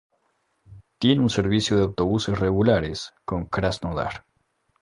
Tiene 0.97 1.21
un 1.21 1.29
servicio 1.29 1.77
de 1.77 1.83
autobuses 1.83 2.39
regulares 2.39 3.13
con 3.23 3.45
Krasnodar. 3.45 4.25